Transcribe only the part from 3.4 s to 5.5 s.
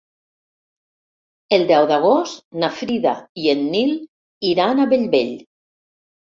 i en Nil iran a Bellvei.